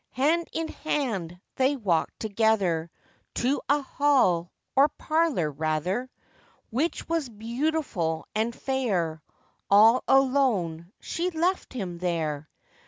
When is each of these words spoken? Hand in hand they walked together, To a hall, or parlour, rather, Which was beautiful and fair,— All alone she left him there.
Hand 0.13 0.47
in 0.51 0.67
hand 0.67 1.39
they 1.57 1.75
walked 1.75 2.19
together, 2.21 2.89
To 3.35 3.61
a 3.69 3.83
hall, 3.83 4.51
or 4.75 4.87
parlour, 4.89 5.51
rather, 5.51 6.09
Which 6.71 7.07
was 7.07 7.29
beautiful 7.29 8.25
and 8.33 8.55
fair,— 8.55 9.21
All 9.69 10.03
alone 10.07 10.91
she 11.01 11.29
left 11.29 11.71
him 11.71 11.99
there. 11.99 12.49